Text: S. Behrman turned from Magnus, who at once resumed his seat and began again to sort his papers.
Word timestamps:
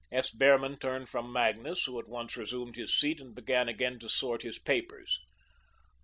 S. 0.11 0.31
Behrman 0.31 0.79
turned 0.79 1.09
from 1.09 1.31
Magnus, 1.31 1.83
who 1.85 1.99
at 1.99 2.07
once 2.07 2.35
resumed 2.35 2.75
his 2.75 2.91
seat 2.91 3.19
and 3.21 3.35
began 3.35 3.69
again 3.69 3.99
to 3.99 4.09
sort 4.09 4.41
his 4.41 4.57
papers. 4.57 5.19